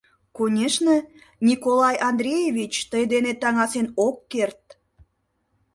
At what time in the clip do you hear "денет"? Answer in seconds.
3.11-3.37